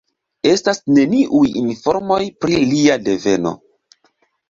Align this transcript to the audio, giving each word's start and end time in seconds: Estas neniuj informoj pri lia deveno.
Estas 0.51 0.81
neniuj 0.95 1.45
informoj 1.61 2.19
pri 2.47 2.61
lia 2.73 3.01
deveno. 3.07 3.57